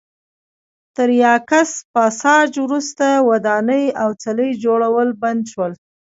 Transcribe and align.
تر 0.95 1.09
یاکس 1.23 1.71
پاساج 1.93 2.51
وروسته 2.65 3.05
ودانۍ 3.27 3.85
او 4.01 4.09
څلي 4.23 4.49
جوړول 4.63 5.09
بند 5.21 5.41
شول. 5.51 5.71